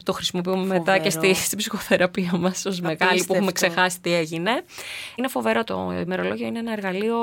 [0.00, 4.14] Που το χρησιμοποιούμε μετά και στη, στην ψυχοθεραπεία μας ως μεγάλη που έχουμε ξεχάσει τι
[4.14, 4.64] έγινε.
[5.14, 7.18] Είναι φοβερό το ημερολόγιο, είναι ένα εργαλείο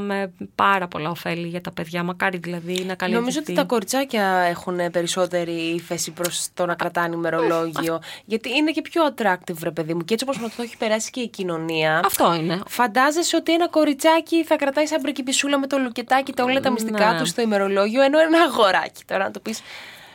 [0.00, 2.02] με πάρα πολλά ωφέλη για τα παιδιά.
[2.02, 3.20] Μακάρι δηλαδή να καλύπτει.
[3.20, 8.00] Νομίζω ότι τα κοριτσάκια έχουν περισσότερη ύφεση προς το να κρατάνε ημερολόγιο.
[8.24, 10.04] γιατί είναι και πιο attractive, ρε παιδί μου.
[10.04, 12.00] Και έτσι όπως μα το έχει περάσει και η κοινωνία.
[12.04, 12.60] Αυτό είναι.
[12.66, 17.12] Φαντάζεσαι ότι ένα κοριτσάκι θα κρατάει σαν πρικυπισούλα με το λουκετάκι τα όλα τα μυστικά
[17.12, 17.18] ναι.
[17.18, 19.60] του στο ημερολόγιο, ενώ ένα αγοράκι τώρα να το πεις.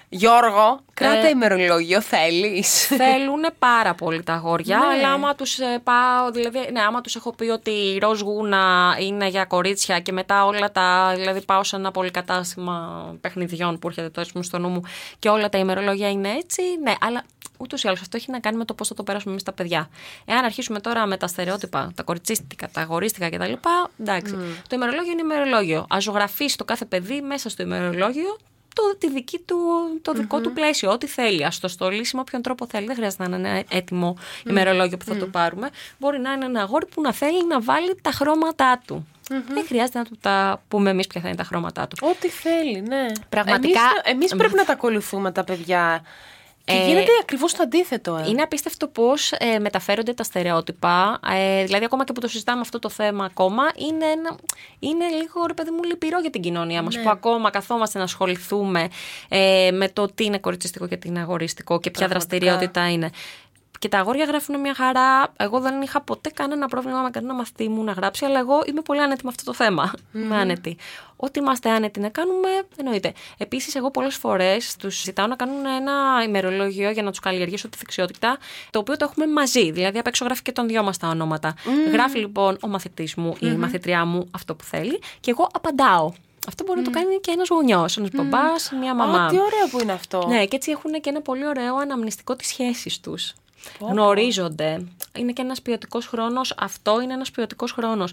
[0.09, 2.85] Γιώργο, κράτα ε, ημερολόγιο, θέλεις.
[2.85, 4.85] Θέλουν πάρα πολύ τα αγόρια, ναι.
[4.85, 8.95] αλλά άμα τους ε, πάω, δηλαδή, ναι, άμα τους έχω πει ότι η ροζ γούνα
[8.99, 11.13] είναι για κορίτσια και μετά όλα τα.
[11.15, 14.81] Δηλαδή, πάω σε ένα πολυκατάστημα παιχνιδιών που έρχεται το στο νου μου
[15.19, 17.23] και όλα τα ημερολόγια είναι έτσι, ναι, αλλά
[17.57, 19.53] ούτως ή άλλως αυτό έχει να κάνει με το πώς θα το περάσουμε εμείς τα
[19.53, 19.89] παιδιά.
[20.25, 23.53] Εάν αρχίσουμε τώρα με τα στερεότυπα, τα κοριτσίστικα, τα αγορίστικα κτλ.
[23.99, 24.35] Εντάξει.
[24.37, 24.61] Mm.
[24.67, 25.79] Το ημερολόγιο είναι ημερολόγιο.
[25.79, 28.37] Α ζωγραφίσει το κάθε παιδί μέσα στο ημερολόγιο
[28.75, 29.57] το, τη δική του,
[30.01, 31.45] το δικο του πλαίσιο, ό,τι θέλει.
[31.45, 32.85] Α το στολίσει με όποιον τρόπο θέλει.
[32.85, 34.17] Δεν χρειάζεται να είναι ένα έτοιμο
[34.49, 35.69] ημερολόγιο που θα το πάρουμε.
[35.97, 39.07] Μπορεί να είναι ένα αγόρι που να θέλει να βάλει τα χρώματά του.
[39.27, 41.97] Δεν χρειάζεται να του τα πούμε εμείς ποια θα είναι τα χρώματά του.
[42.01, 43.05] Ό,τι θέλει, ναι.
[43.29, 43.81] Πραγματικά.
[44.03, 46.03] Εμείς πρέπει να τα ακολουθούμε τα παιδιά.
[46.65, 48.15] Και ε, γίνεται ακριβώς το αντίθετο.
[48.15, 48.29] Ε.
[48.29, 51.19] Είναι απίστευτο πώς ε, μεταφέρονται τα στερεότυπα.
[51.33, 54.37] Ε, δηλαδή, ακόμα και που το συζητάμε αυτό το θέμα, ακόμα είναι, ένα,
[54.79, 56.95] είναι λίγο ρε παιδί μου λυπηρό για την κοινωνία μας.
[56.95, 57.03] Ναι.
[57.03, 58.87] Που ακόμα καθόμαστε να ασχοληθούμε
[59.29, 63.09] ε, με το τι είναι κοριτσιστικό και τι είναι αγοριστικό και ποια δραστηριότητα είναι
[63.79, 65.33] και τα αγόρια γράφουν μια χαρά.
[65.37, 68.81] Εγώ δεν είχα ποτέ κανένα πρόβλημα με κανένα μαθητή μου να γράψει, αλλά εγώ είμαι
[68.81, 69.93] πολύ άνετη με αυτό το θέμα.
[69.93, 70.15] Mm.
[70.15, 70.77] Είμαι άνετη.
[71.15, 73.13] Ό,τι είμαστε άνετοι να κάνουμε, εννοείται.
[73.37, 77.77] Επίσης, εγώ πολλές φορές τους ζητάω να κάνουν ένα ημερολόγιο για να τους καλλιεργήσω τη
[77.77, 78.37] δεξιότητα,
[78.69, 79.71] το οποίο το έχουμε μαζί.
[79.71, 81.53] Δηλαδή, απ' έξω γράφει και τον δυο μας τα ονόματα.
[81.91, 86.11] Γράφει λοιπόν ο μαθητής μου ή η μαθητριά μου αυτό που θέλει και εγώ απαντάω.
[86.47, 86.83] Αυτό μπορεί mm.
[86.83, 88.15] να το κάνει και ένας γονιός, ένας mm.
[88.15, 89.25] μπαμπάς, μια μαμά.
[89.25, 90.25] Α, τι ωραίο που είναι αυτό.
[90.27, 93.33] Ναι, και έτσι έχουν και ένα πολύ ωραίο αναμνηστικό τη σχέση τους
[93.79, 94.85] γνωρίζονται.
[95.17, 96.53] Είναι και ένας ποιοτικός χρόνος.
[96.57, 98.11] Αυτό είναι ένας ποιοτικός χρόνος.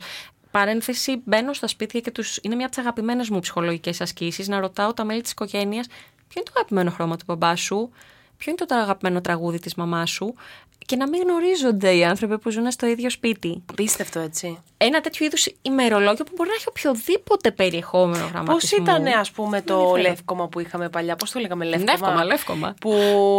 [0.51, 2.39] Παρένθεση, μπαίνω στα σπίτια και τους...
[2.43, 5.87] είναι μια από τις αγαπημένες μου ψυχολογικές ασκήσεις να ρωτάω τα μέλη της οικογένειας
[6.33, 7.91] ποιο είναι το αγαπημένο χρώμα του μπαμπά σου,
[8.37, 10.35] ποιο είναι το αγαπημένο τραγούδι της μαμάς σου;
[10.87, 13.63] Και να μην γνωρίζονται οι άνθρωποι που ζουν στο ίδιο σπίτι.
[13.75, 14.59] Πίστευτο έτσι.
[14.85, 18.85] Ένα τέτοιο είδους ημερολόγιο που μπορεί να έχει οποιοδήποτε περιεχόμενο γραμματισμό.
[18.85, 22.75] Πώ ήταν, ας πούμε, το λεύκομα που είχαμε παλιά, πώς το λέγαμε, λεύκομα; Λεύκομα, λεύκομα.
[22.81, 22.93] Που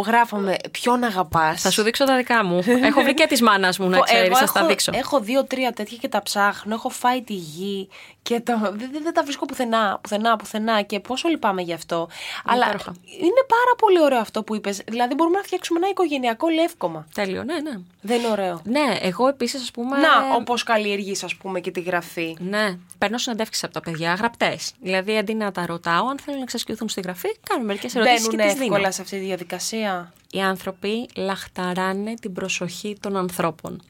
[0.06, 2.64] γράφαμε Ποιον αγαπάς; Θα σου δείξω τα δικά μου.
[2.84, 4.92] έχω βρει και τη μάνας μου, να ξέρεις, θα τα δείξω.
[4.96, 6.74] Έχω δύο-τρία τέτοια και τα ψάχνω.
[6.74, 7.90] Έχω φάει τη γη
[8.22, 12.08] και το, δεν, δεν, τα βρίσκω πουθενά, πουθενά, πουθενά και πόσο λυπάμαι γι' αυτό.
[12.46, 12.66] Αλλά
[13.06, 14.82] είναι πάρα πολύ ωραίο αυτό που είπες.
[14.88, 17.08] Δηλαδή, μπορούμε να φτιάξουμε ένα οικογενειακό λεύκομα.
[17.14, 17.72] Τέλειο, ναι, ναι.
[18.02, 18.62] Δεν είναι ωραίο.
[18.64, 19.98] Ναι, εγώ επίσης, ας πούμε.
[19.98, 22.36] Να, όπως καλλιεργείς, ας πούμε, και τη γραφή.
[22.40, 22.78] Ναι.
[22.98, 24.74] Παίρνω συνεντεύξεις από τα παιδιά, γραπτές.
[24.82, 28.28] Δηλαδή, αντί να τα ρωτάω, αν θέλουν να εξασκηθούν στη γραφή, κάνουν μερικές ερωτήσεις.
[28.28, 33.82] Μπαίνουν εύκολα σε αυτή τη διαδικασία; Οι άνθρωποι λαχταράνε την προσοχή των ανθρώπων.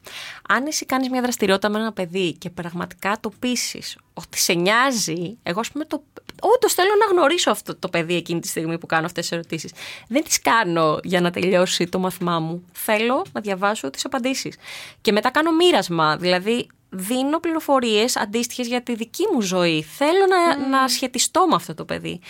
[0.48, 5.36] Αν εσύ κάνεις μια δραστηριότητα με ένα παιδί και πραγματικά το πείσεις ότι σε νοιάζει,
[5.42, 6.02] εγώ ας πούμε το,
[6.40, 9.72] όντως θέλω να γνωρίσω αυτό το παιδί εκείνη τη στιγμή που κάνω αυτές τις ερωτήσεις.
[10.08, 12.64] Δεν τις κάνω για να τελειώσει το μαθημά μου.
[12.72, 14.56] Θέλω να διαβάσω τις απαντήσεις.
[15.00, 19.82] Και μετά κάνω μοίρασμα, δηλαδή δίνω πληροφορίες αντίστοιχες για τη δική μου ζωή.
[19.82, 22.20] Θέλω να, να σχετιστώ με αυτό το παιδί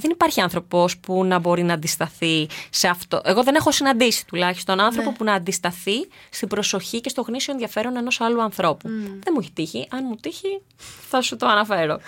[0.00, 3.20] δεν υπάρχει άνθρωπος που να μπορεί να αντισταθεί σε αυτό.
[3.24, 5.16] Εγώ δεν έχω συναντήσει τουλάχιστον άνθρωπο ναι.
[5.16, 8.88] που να αντισταθεί στην προσοχή και στο γνήσιο ενδιαφέρον ενός άλλου ανθρώπου.
[8.88, 9.86] Δεν μου έχει τύχει.
[9.90, 10.60] Αν μου τύχει,
[11.08, 12.00] θα σου το αναφέρω.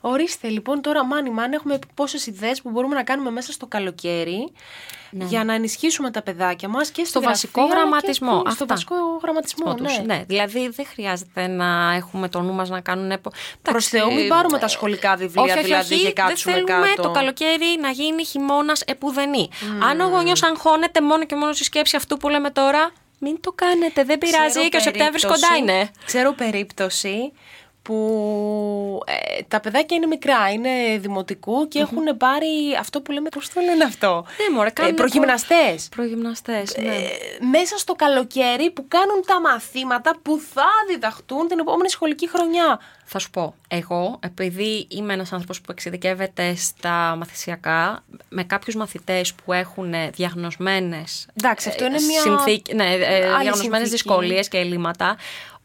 [0.00, 4.52] Ορίστε, λοιπόν, τώρα μάνι μάνι έχουμε πόσες ιδέες που μπορούμε να κάνουμε μέσα στο καλοκαίρι
[5.10, 5.24] ναι.
[5.24, 8.42] για να ενισχύσουμε τα παιδάκια μας και στο βασικό γραμματισμό.
[8.42, 10.14] Και στο βασικό γραμματισμό, ναι.
[10.14, 10.24] ναι.
[10.26, 13.20] Δηλαδή δεν χρειάζεται να έχουμε το νου μας να κάνουν.
[13.62, 17.10] Προς Θεού, μην πάρουμε τα σχολικά βιβλία όχι, δηλαδή όχι, και κάτσουμε δεν θέλουμε το
[17.10, 19.48] καλοκαίρι να γίνει χειμώνας επουδενή.
[19.52, 19.84] Mm.
[19.90, 23.52] Αν ο γονιός αγχώνεται μόνο και μόνο στη σκέψη αυτού που λέμε τώρα, μην το
[23.52, 25.90] κάνετε, δεν πειράζει και ο Σεπτέμβρης κοντά είναι.
[26.04, 27.32] Ξέρω περίπτωση
[27.86, 33.48] που ε, τα παιδάκια είναι μικρά, είναι δημοτικού και έχουν πάρει αυτό που λέμε, πώς
[33.48, 35.88] το λένε αυτό, ναι, μωρέ, ε, προγυμναστές.
[35.96, 36.94] Προγυμναστές, ναι.
[36.94, 37.08] Ε,
[37.50, 42.80] μέσα στο καλοκαίρι που κάνουν τα μαθήματα που θα διδαχτούν την επόμενη σχολική χρονιά.
[43.04, 49.34] Θα σου πω, εγώ επειδή είμαι ένας άνθρωπος που εξειδικεύεται στα μαθησιακά, με κάποιους μαθητές
[49.34, 52.96] που έχουν διαγνωσμένες Εντάξει, αυτό είναι μια συνθήκη, ναι,
[53.40, 55.16] διαγνωσμένες δυσκολίες και ελλείμματα,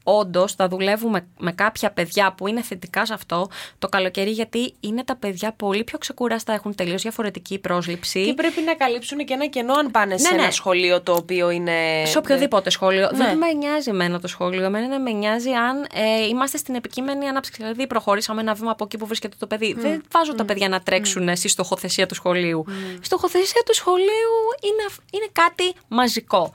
[0.04, 3.48] όντως θα δουλεύουμε με κάποια παιδιά που είναι θετικά σε αυτό
[3.80, 8.26] το καλοκαίρι, γιατί είναι τα παιδιά πολύ πιο ξεκουράστα, έχουν τελείως διαφορετική πρόσληψη.
[8.26, 10.42] Και πρέπει να καλύψουν και ένα κενό αν πάνε σε ναι.
[10.42, 12.04] ένα σχολείο το οποίο είναι.
[12.06, 13.10] Σε οποιοδήποτε σχόλιο.
[13.12, 13.26] Ναι.
[13.26, 14.64] Δεν με νοιάζει εμένα το σχόλιο.
[14.64, 17.62] Εμένα με νοιάζει αν ε, είμαστε στην επικείμενη ανάπτυξη.
[17.62, 19.74] Δηλαδή, προχωρήσαμε ένα βήμα από εκεί που βρίσκεται το παιδί.
[19.74, 22.66] Δεν βάζω τα παιδιά να τρέξουν στη στοχοθεσία του σχολείου.
[23.02, 26.54] Η στοχοθεσία του σχολείου είναι, είναι κάτι μαζικό.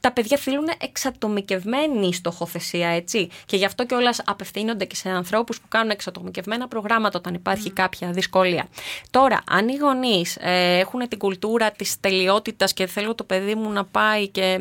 [0.00, 3.28] Τα παιδιά θέλουν εξατομικευμένη στοχοθεσία, έτσι.
[3.46, 8.10] Και γι' αυτό κιόλας απευθύνονται και σε ανθρώπους που κάνουν εξατομικευμένα προγράμματα όταν υπάρχει κάποια
[8.10, 8.68] δυσκολία.
[9.10, 13.70] Τώρα, αν οι γονείς ε, έχουν την κουλτούρα της τελειότητας και θέλω το παιδί μου
[13.70, 14.58] να πάει και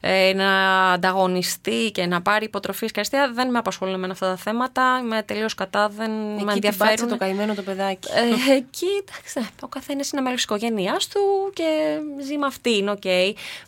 [0.00, 4.36] ε, να ανταγωνιστεί και να πάρει υποτροφής και αριστεία, δεν με απασχολούν με αυτά τα
[4.36, 5.00] θέματα.
[5.02, 6.86] Είμαι τελείως κατά, δεν με Εκεί την ενδιαφέρουν.
[6.86, 8.08] πάτησε το καημένο το παιδάκι.
[8.48, 11.20] Ε, εκεί, εντάξει, ο καθένας είναι μέλος της οικογένειάς του
[11.54, 13.02] και ζει με αυτήν, οκ.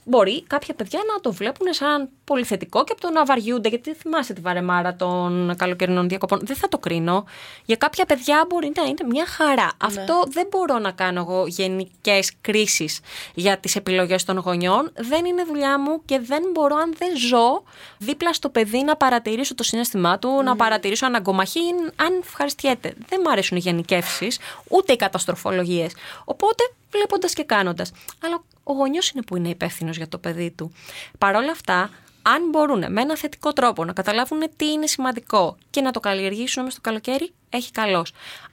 [0.05, 3.88] Μπορεί κάποια παιδιά να το βλέπουν σαν πολύ θετικό και από το να βαριούνται, γιατί
[3.95, 6.41] θυμάσαι τη βαρεμάρα των καλοκαιρινών διακοπών.
[6.43, 7.25] Δεν θα το κρίνω.
[7.65, 9.73] Για κάποια παιδιά μπορεί να είναι μια χαρά.
[9.79, 13.01] Αυτό δεν μπορώ να κάνω εγώ γενικές κρίσεις
[13.35, 14.93] για τις επιλογές των γονιών.
[14.97, 17.63] Δεν είναι δουλειά μου και δεν μπορώ, αν δεν ζω
[17.99, 22.95] δίπλα στο παιδί, να παρατηρήσω το συναίσθημά του, να παρατηρήσω αν αγκομαχεί, ή αν ευχαριστιέται.
[23.09, 25.93] Δεν μου αρέσουν οι γενικεύσεις, ούτε οι καταστροφολογίες.
[26.25, 27.93] Οπότε, βλέποντας και κάνοντας.
[28.25, 30.73] Αλλά ο γονιός είναι που είναι υπεύθυνος για το παιδί του.
[31.19, 31.91] Παρ' όλα αυτά,
[32.35, 36.63] αν μπορούν με ένα θετικό τρόπο να καταλάβουν τι είναι σημαντικό και να το καλλιεργήσουν
[36.63, 38.07] μέσα στο καλοκαίρι, έχει καλώ.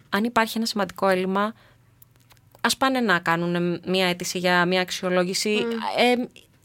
[0.09, 1.53] Αν υπάρχει ένα σημαντικό έλλειμμα,
[2.61, 5.65] ας πάνε να κάνουν μια αίτηση για μια αξιολόγηση.
[5.97, 6.15] Ε,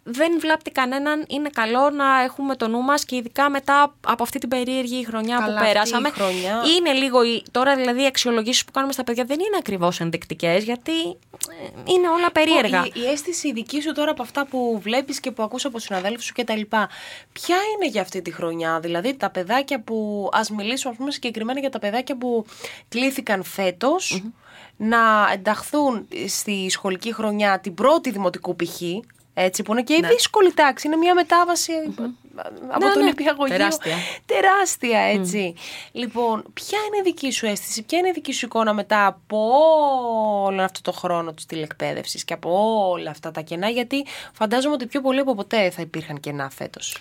[0.02, 4.38] δεν βλάπτει κανέναν, είναι καλό να έχουμε το νου μας και ειδικά μετά από αυτή
[4.38, 6.10] την περίεργη χρονιά Καλά, που αυτή η περάσαμε.
[6.10, 6.62] χρονιά.
[6.78, 10.64] Είναι λίγο, η- τώρα δηλαδή οι αξιολογήσεις που κάνουμε στα παιδιά δεν είναι ακριβώς ενδεικτικές
[10.64, 12.84] γιατί ε, είναι όλα περίεργα.
[12.86, 16.24] Η, η αίσθηση δική σου τώρα από αυτά που βλέπεις και που ακούς από συναδέλφους
[16.24, 16.88] σου και τα λοιπά,
[17.32, 21.60] ποια είναι για αυτή τη χρονιά, δηλαδή τα παιδάκια που, ας μιλήσουμε ας πούμε συγκεκριμένα
[21.60, 22.44] για τα παιδάκια που
[22.88, 24.22] κλήθηκαν φέτος,
[24.76, 24.98] να
[25.32, 28.80] ενταχθούν στη σχολική χρονιά την πρώτη δημοτικού π.χ.,
[29.40, 30.86] έτσι, που είναι και η δύσκολη τάξη.
[30.86, 31.72] Είναι μια μετάβαση
[32.68, 33.08] από Ναι, τον ναι.
[33.08, 33.56] υπηαγωγείο.
[33.56, 33.96] Τεράστια.
[34.26, 35.54] Τεράστια, έτσι.
[35.92, 39.52] Λοιπόν, ποια είναι η δική σου αίσθηση, ποια είναι η δική σου εικόνα μετά από
[40.44, 44.86] όλο αυτό το χρόνο της τηλεκπαίδευσης και από όλα αυτά τα κενά, γιατί φαντάζομαι ότι
[44.86, 46.96] πιο πολύ από ποτέ θα υπήρχαν κενά φέτος.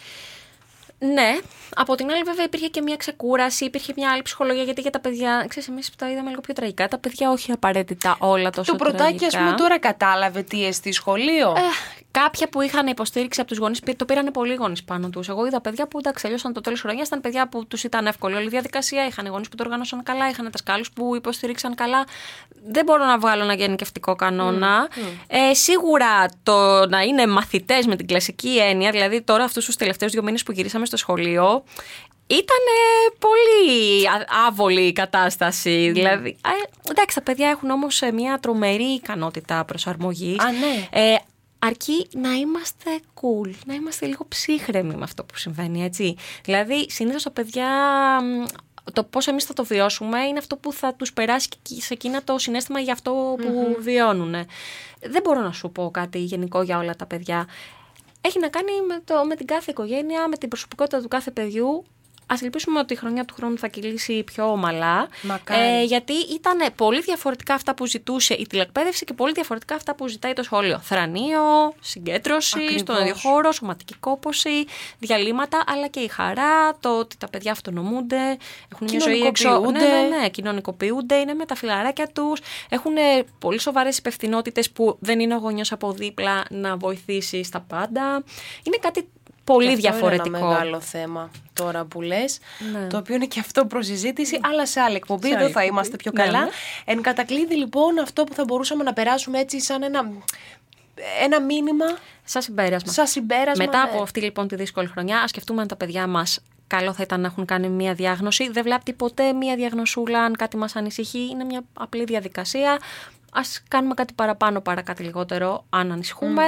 [1.00, 1.38] Ναι,
[1.76, 5.00] από την άλλη βέβαια υπήρχε και μια ξεκούραση, υπήρχε μια άλλη ψυχολογία γιατί για τα
[5.00, 8.78] παιδιά, ξέρεις εμείς τα είδαμε λίγο πιο τραγικά, τα παιδιά όχι απαραίτητα όλα τόσο Το
[8.78, 9.40] πρωτάκι, ας τραγικά.
[9.44, 11.50] πούμε, τώρα κατάλαβε τι εστί σχολείο.
[11.50, 11.62] Ε,
[12.12, 15.30] κάποια που είχαν υποστήριξη από τους γονείς, το πήραν πολλοί γονείς πάνω τους.
[15.30, 18.36] Εγώ είδα παιδιά που εντάξει, τελειώσαν το τέλος χρονιάς, ήταν παιδιά που τους ήταν εύκολη
[18.36, 19.06] όλη η διαδικασία.
[19.06, 22.04] Είχαν γονείς που το οργάνωσαν καλά, είχαν δασκάλου που υποστήριξαν καλά.
[22.68, 24.88] Δεν μπορώ να βγάλω ένα γενικευτικό κανόνα.
[25.28, 30.12] Ε, σίγουρα το να είναι μαθητές με την κλασική έννοια, δηλαδή τώρα αυτούς τους τελευταίους
[30.12, 31.64] δύο μήνες που γυρίσαμε στο σχολείο,
[32.28, 32.64] ήταν
[33.20, 35.92] πολύ α- άβολη η κατάσταση.
[35.94, 40.40] Δηλαδή, ε, εντάξει, τα παιδιά έχουν όμως ε, μια τρομερή ικανότητα προσαρμογής.
[40.40, 40.88] Α, ναι.
[40.92, 41.16] Ε,
[41.60, 46.16] αρκεί να είμαστε cool, να είμαστε λίγο ψύχρεμοι με αυτό που συμβαίνει, έτσι.
[46.44, 47.68] Δηλαδή, συνήθως τα παιδιά,
[48.22, 48.46] μ,
[48.94, 52.24] το πώς εμείς θα το βιώσουμε είναι αυτό που θα τους περάσει και σε εκείνα
[52.24, 54.36] το συνέστημα για αυτό που βιώνουν.
[55.02, 57.48] Δεν μπορώ να σου πω κάτι γενικό για όλα τα παιδιά.
[58.22, 61.86] Έχει να κάνει με, το, με την κάθε οικογένεια, με την προσωπικότητα του κάθε παιδιού.
[62.32, 65.08] Α ελπίσουμε ότι η χρονιά του χρόνου θα κυλήσει πιο ομαλά.
[65.22, 65.62] Μακάρι.
[65.62, 70.08] Ε, γιατί ήταν πολύ διαφορετικά αυτά που ζητούσε η τηλεκπαίδευση και πολύ διαφορετικά αυτά που
[70.08, 70.80] ζητάει το σχολείο.
[70.80, 72.80] Θρανείο, συγκέντρωση, Ακριβώς.
[72.82, 74.66] στον ίδιο χώρο, σωματική κόπωση,
[75.00, 78.38] διαλύματα, αλλά και η χαρά, το ότι τα παιδιά αυτονομούνται,
[78.72, 79.50] έχουν μια ζωή έξω.
[79.50, 80.08] Ναι, Κοινωνικοποιούνται.
[80.10, 82.40] ναι, ναι, κοινωνικοποιούνται, είναι με τα φιλαράκια τους,
[82.70, 87.60] έχουν ε, πολύ σοβαρές υπευθυνότητες που δεν είναι ο γονιός από δίπλα να βοηθήσει στα
[87.60, 88.24] πάντα.
[88.64, 89.10] Είναι κάτι
[89.54, 90.28] πολύ Και αυτό διαφορετικό.
[90.28, 92.40] Είναι ένα μεγάλο θέμα τώρα που λες.
[92.72, 92.88] Ναι.
[92.88, 95.28] Το οποίο είναι και αυτό προς συζήτηση, αλλά σε άλλη εκπομπή.
[95.28, 95.76] Σε Εδώ άλλη θα εκπομπή.
[95.78, 96.40] είμαστε πιο Ναι, καλά.
[96.44, 96.50] ναι.
[96.86, 100.12] Εν κατακλείδη, λοιπόν, αυτό που θα μπορούσαμε να περάσουμε έτσι σαν ένα,
[101.24, 101.86] ένα μήνυμα,
[102.24, 102.92] Σαν συμπέρασμα.
[102.92, 103.66] σαν συμπέρασμα.
[103.66, 103.90] Μετά ναι.
[103.90, 107.22] από αυτή λοιπόν τη δύσκολη χρονιά, ας σκεφτούμε αν τα παιδιά μας καλό θα ήταν
[107.22, 108.50] να έχουν κάνει μία διάγνωση.
[108.52, 111.30] Δεν βλάπτει ποτέ μία διαγνωσούλα αν κάτι μας ανησυχεί.
[111.32, 112.72] Είναι μια απλή διαδικασία.
[113.32, 116.44] Α κάνουμε κάτι παραπάνω παρά κάτι λιγότερο, αν ανησυχούμε.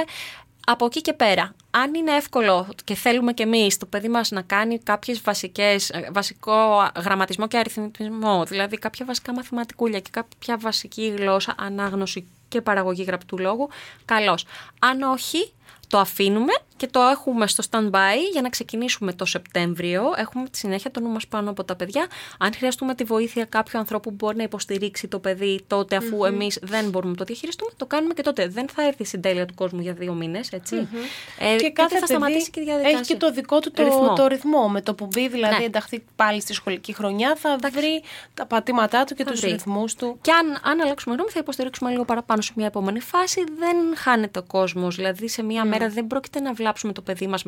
[0.66, 4.42] Από εκεί και πέρα, αν είναι εύκολο και θέλουμε κι εμείς το παιδί μας να
[4.42, 11.14] κάνει κάποιες βασικές, ε, βασικό γραμματισμό και αριθμητισμό, δηλαδή κάποια βασικά μαθηματικούλια και κάποια βασική
[11.18, 13.68] γλώσσα, ανάγνωση και παραγωγή γραπτού λόγου,
[14.04, 14.46] καλώς.
[14.78, 15.52] Αν όχι,
[15.88, 20.02] το αφήνουμε και το έχουμε στο stand-by για να ξεκινήσουμε το Σεπτέμβριο.
[20.16, 22.06] Έχουμε τη συνέχεια το νου μας πάνω από τα παιδιά.
[22.38, 26.26] Αν χρειαστούμε τη βοήθεια κάποιου ανθρώπου που μπορεί να υποστηρίξει το παιδί τότε αφού mm-hmm.
[26.26, 28.48] εμείς δεν μπορούμε να το διαχειριστούμε, το κάνουμε και τότε.
[28.48, 30.88] Δεν θα έρθει η συντέλεια του κόσμου για δύο μήνες, έτσι.
[30.92, 31.44] Mm-hmm.
[31.44, 32.98] Ε, και κάθε θα σταματήσει και η διαδικασία.
[32.98, 34.12] Έχει και το δικό του το ρυθμό.
[34.14, 34.68] Το ρυθμό.
[34.68, 35.64] Με το που μπει δηλαδή ναι.
[35.64, 37.78] ενταχθεί πάλι στη σχολική χρονιά θα Εντάξει.
[37.78, 38.02] βρει
[38.34, 40.18] τα πατήματά του και τους ρυθμούς του.
[40.20, 43.44] Και αν, αν αλλάξουμε γνώμη θα υποστηρίξουμε λίγο παραπάνω σε μια επόμενη φάση.
[43.58, 44.96] Δεν χάνεται ο κόσμος.
[44.96, 45.68] Δηλαδή σε μια mm.
[45.68, 47.44] μέρα δεν πρόκειται να βλάψουμε το παιδί μας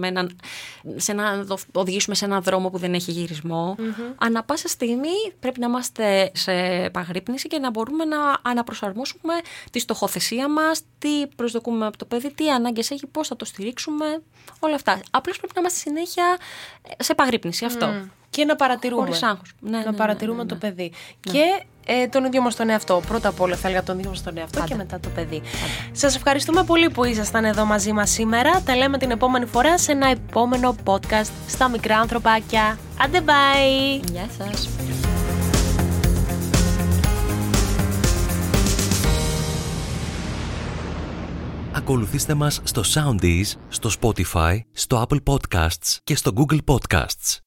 [0.96, 3.76] σε να οδηγήσουμε σε έναν δρόμο που δεν έχει γυρισμό.
[3.78, 4.14] Mm-hmm.
[4.18, 6.52] Ανά πάσα στιγμή πρέπει να είμαστε σε
[6.84, 9.34] επαγρύπνηση και να μπορούμε να αναπροσαρμόσουμε
[9.70, 14.22] τη στοχοθεσία μας, τι προσδοκούμε από το παιδί, τι ανάγκες έχει, πώς θα το στηρίξουμε,
[14.58, 15.00] όλα αυτά.
[15.10, 16.38] Απλώς πρέπει να είμαστε συνέχεια
[16.98, 17.64] σε επαγρύπνηση.
[17.64, 17.86] Αυτό.
[17.86, 18.08] Mm.
[18.30, 19.04] Και να παρατηρούμε.
[19.04, 19.52] Χωρίς άγχος.
[19.60, 20.92] Ναι, να ναι, παρατηρούμε ναι, το παιδί.
[21.20, 23.02] Και ε, τον ίδιο μας τον εαυτό.
[23.08, 25.42] Πρώτα απ' όλα θα έλεγα τον ίδιο μας τον εαυτό και μετά το παιδί.
[25.92, 28.60] Σας ευχαριστούμε πολύ που ήσασταν εδώ μαζί μας σήμερα.
[28.64, 32.78] Τα λέμε την επόμενη φορά σε ένα επόμενο podcast στα μικρά ανθρωπάκια.
[33.00, 34.04] Άντε bye!
[34.12, 34.68] Γεια σας!
[41.76, 47.43] Ακολουθήστε μας στο Soundees, στο Spotify, στο Apple Podcasts και στο Google Podcasts.